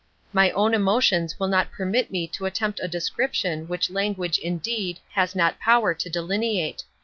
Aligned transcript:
My 0.33 0.49
own 0.53 0.73
emotions 0.73 1.39
will 1.39 1.47
not 1.47 1.71
permit 1.71 2.09
me 2.09 2.25
to 2.29 2.47
attempt 2.47 2.79
a 2.81 2.87
description 2.87 3.67
which 3.67 3.91
language, 3.91 4.39
indeed, 4.39 4.99
has 5.11 5.35
not 5.35 5.59
power 5.59 5.93
to 5.93 6.09
delineate. 6.09 6.83